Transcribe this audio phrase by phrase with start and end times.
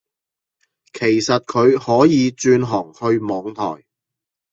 [0.93, 3.85] 其實佢可以轉行去網台